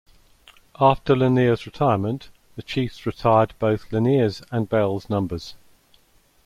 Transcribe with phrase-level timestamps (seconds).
[0.79, 5.53] After Lanier's retirement, the Chiefs retired both Lanier's and Bell's numbers.